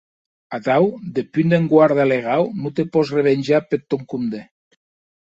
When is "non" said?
2.65-2.75